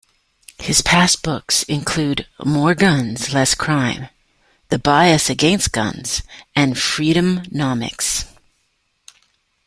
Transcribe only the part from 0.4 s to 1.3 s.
His past